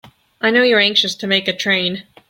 I 0.41 0.49
know 0.49 0.63
you're 0.63 0.79
anxious 0.79 1.13
to 1.13 1.27
make 1.27 1.47
a 1.47 1.55
train. 1.55 2.05